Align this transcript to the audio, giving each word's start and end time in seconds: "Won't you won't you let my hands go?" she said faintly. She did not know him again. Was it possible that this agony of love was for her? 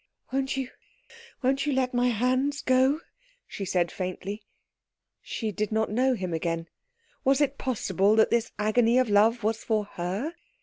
"Won't 0.33 0.57
you 0.57 0.67
won't 1.43 1.67
you 1.67 1.73
let 1.73 1.93
my 1.93 2.07
hands 2.07 2.63
go?" 2.63 3.01
she 3.45 3.65
said 3.65 3.91
faintly. 3.91 4.41
She 5.21 5.51
did 5.51 5.71
not 5.71 5.91
know 5.91 6.15
him 6.15 6.33
again. 6.33 6.69
Was 7.23 7.39
it 7.39 7.59
possible 7.59 8.15
that 8.15 8.31
this 8.31 8.51
agony 8.57 8.97
of 8.97 9.11
love 9.11 9.43
was 9.43 9.63
for 9.63 9.85
her? 9.85 10.33